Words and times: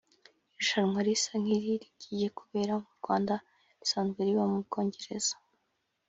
Irushanwa 0.49 0.99
risa 1.05 1.33
nk’iri 1.41 1.71
rigiye 1.81 2.27
kubera 2.39 2.73
mu 2.81 2.89
Rwanda 2.99 3.33
risanzwe 3.79 4.19
riba 4.27 4.43
mu 4.51 4.59
Bwongereza 4.65 5.33